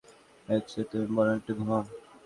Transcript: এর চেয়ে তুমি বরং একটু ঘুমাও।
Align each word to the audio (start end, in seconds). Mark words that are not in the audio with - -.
এর 0.47 0.61
চেয়ে 0.69 0.89
তুমি 0.89 1.05
বরং 1.15 1.33
একটু 1.39 1.51
ঘুমাও। 1.57 1.83